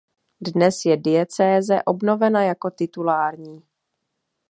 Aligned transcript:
Dnes 0.49 0.83
je 0.85 0.95
diecéze 0.97 1.81
obnovena 1.83 2.43
jako 2.43 2.69
titulární. 2.71 3.63